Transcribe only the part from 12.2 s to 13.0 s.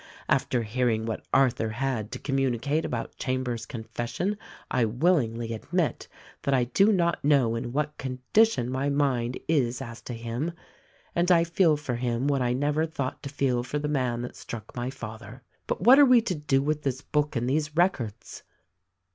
what I never